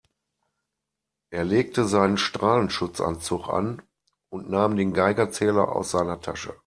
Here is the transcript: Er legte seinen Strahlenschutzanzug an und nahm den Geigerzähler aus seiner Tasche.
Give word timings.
Er 1.29 1.43
legte 1.43 1.85
seinen 1.85 2.17
Strahlenschutzanzug 2.17 3.47
an 3.49 3.83
und 4.33 4.49
nahm 4.49 4.75
den 4.75 4.93
Geigerzähler 4.95 5.75
aus 5.75 5.91
seiner 5.91 6.19
Tasche. 6.21 6.55